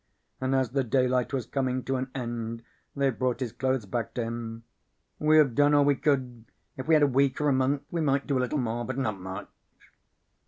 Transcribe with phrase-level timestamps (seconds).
[0.41, 2.63] And as the daylight was coming to an end,
[2.95, 4.63] they brought his clothes back to him.
[5.19, 6.51] "We have done all we could do.
[6.75, 8.97] If we had a week or a month, we might do a little more, but
[8.97, 9.47] not much."